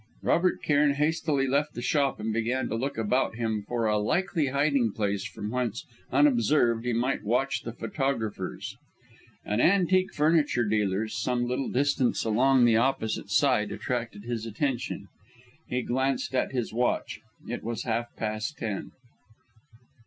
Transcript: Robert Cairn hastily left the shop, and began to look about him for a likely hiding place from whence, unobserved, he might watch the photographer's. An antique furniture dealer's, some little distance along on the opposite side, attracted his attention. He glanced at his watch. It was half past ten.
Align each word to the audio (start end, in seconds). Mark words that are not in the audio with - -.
Robert 0.23 0.63
Cairn 0.63 0.95
hastily 0.95 1.45
left 1.45 1.75
the 1.75 1.81
shop, 1.83 2.19
and 2.19 2.33
began 2.33 2.67
to 2.69 2.75
look 2.75 2.97
about 2.97 3.35
him 3.35 3.61
for 3.67 3.85
a 3.85 3.99
likely 3.99 4.47
hiding 4.47 4.91
place 4.91 5.23
from 5.23 5.51
whence, 5.51 5.85
unobserved, 6.11 6.85
he 6.85 6.91
might 6.93 7.21
watch 7.23 7.61
the 7.61 7.71
photographer's. 7.71 8.75
An 9.45 9.61
antique 9.61 10.11
furniture 10.11 10.65
dealer's, 10.65 11.15
some 11.15 11.45
little 11.45 11.69
distance 11.69 12.23
along 12.25 12.61
on 12.61 12.65
the 12.65 12.77
opposite 12.77 13.29
side, 13.29 13.71
attracted 13.71 14.23
his 14.23 14.47
attention. 14.47 15.07
He 15.67 15.83
glanced 15.83 16.33
at 16.33 16.51
his 16.51 16.73
watch. 16.73 17.19
It 17.47 17.61
was 17.63 17.83
half 17.83 18.07
past 18.15 18.57
ten. 18.57 18.93